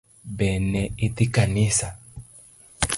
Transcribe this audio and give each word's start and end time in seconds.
Be 0.37 0.47
ne 0.71 0.81
idhi 1.05 1.25
kanisa? 1.35 1.87